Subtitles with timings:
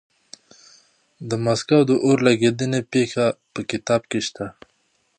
[1.29, 4.47] د مسکو د اور لګېدنې پېښه په کتاب کې شته.